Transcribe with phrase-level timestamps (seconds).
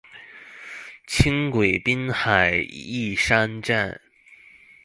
[1.07, 4.01] 輕軌濱海義山站